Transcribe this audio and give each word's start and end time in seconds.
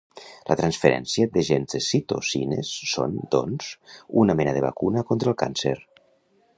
La 0.51 0.55
transferència 0.61 1.27
de 1.35 1.43
gens 1.49 1.75
de 1.75 1.81
citocines 1.89 2.73
són, 2.95 3.15
doncs, 3.37 3.71
una 4.23 4.39
mena 4.41 4.57
de 4.59 4.67
vacuna 4.69 5.09
contra 5.13 5.35
el 5.35 5.41
càncer. 5.45 5.81